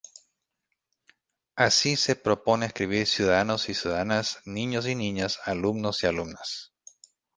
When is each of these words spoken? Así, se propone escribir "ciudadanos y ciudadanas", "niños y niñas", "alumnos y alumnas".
Así, 1.55 1.95
se 1.95 2.15
propone 2.15 2.65
escribir 2.65 3.05
"ciudadanos 3.05 3.69
y 3.69 3.75
ciudadanas", 3.75 4.39
"niños 4.45 4.87
y 4.87 4.95
niñas", 4.95 5.37
"alumnos 5.45 6.01
y 6.01 6.07
alumnas". 6.07 6.73